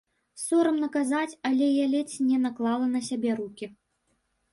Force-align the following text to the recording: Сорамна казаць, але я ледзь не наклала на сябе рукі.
Сорамна 0.43 0.87
казаць, 0.95 1.37
але 1.49 1.67
я 1.71 1.83
ледзь 1.91 2.15
не 2.29 2.39
наклала 2.45 2.87
на 2.95 3.01
сябе 3.09 3.37
рукі. 3.41 3.65